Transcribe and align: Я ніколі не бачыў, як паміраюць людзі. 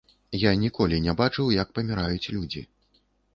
Я 0.43 0.51
ніколі 0.61 0.97
не 1.07 1.13
бачыў, 1.19 1.51
як 1.57 1.75
паміраюць 1.77 2.31
людзі. 2.39 2.65